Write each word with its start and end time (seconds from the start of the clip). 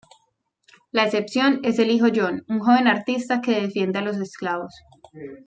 La 0.91 1.03
excepción 1.03 1.59
es 1.61 1.77
el 1.77 1.91
hijo 1.91 2.07
John, 2.11 2.43
un 2.47 2.57
joven 2.59 2.87
artista 2.87 3.39
que 3.39 3.61
defiende 3.61 3.99
a 3.99 4.01
los 4.01 4.17
esclavos. 4.17 4.73